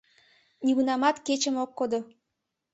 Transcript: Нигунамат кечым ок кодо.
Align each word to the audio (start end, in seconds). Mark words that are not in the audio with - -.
Нигунамат 0.63 1.15
кечым 1.25 1.55
ок 1.63 1.71
кодо. 1.79 1.99